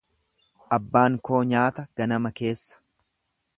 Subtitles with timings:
[0.77, 2.83] Abbaan koo nyaata ganama keessa.